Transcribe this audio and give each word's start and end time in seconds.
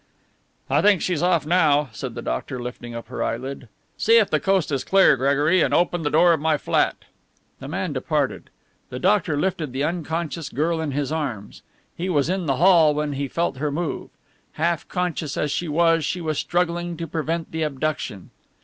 "I 0.67 0.81
think 0.81 0.99
she's 1.03 1.21
off 1.21 1.45
now," 1.45 1.89
said 1.93 2.15
the 2.15 2.23
doctor, 2.23 2.59
lifting 2.59 2.95
up 2.95 3.05
her 3.09 3.21
eyelid, 3.21 3.67
"see 3.97 4.17
if 4.17 4.31
the 4.31 4.39
coast 4.39 4.71
is 4.71 4.83
clear, 4.83 5.15
Gregory, 5.15 5.61
and 5.61 5.75
open 5.75 6.01
the 6.01 6.09
door 6.09 6.33
of 6.33 6.39
my 6.39 6.57
flat." 6.57 7.05
The 7.59 7.67
man 7.67 7.93
departed. 7.93 8.49
The 8.89 8.97
doctor 8.97 9.37
lifted 9.37 9.73
the 9.73 9.83
unconscious 9.83 10.49
girl 10.49 10.81
in 10.81 10.89
his 10.89 11.11
arms. 11.11 11.61
He 11.95 12.09
was 12.09 12.29
in 12.29 12.47
the 12.47 12.55
hall 12.55 12.95
when 12.95 13.13
he 13.13 13.27
felt 13.27 13.57
her 13.57 13.69
move. 13.69 14.09
Half 14.53 14.87
conscious 14.87 15.37
as 15.37 15.51
she 15.51 15.67
was, 15.67 16.03
she 16.03 16.19
was 16.19 16.39
struggling 16.39 16.97
to 16.97 17.05
prevent 17.05 17.51
the 17.51 17.61
abduction. 17.61 18.31